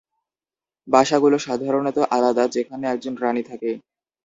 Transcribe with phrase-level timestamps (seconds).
[0.87, 3.71] বাসাগুলো সাধারণত আলাদা, যেখানে একজন রানী থাকে।